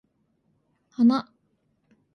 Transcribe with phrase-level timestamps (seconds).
[0.95, 1.23] 花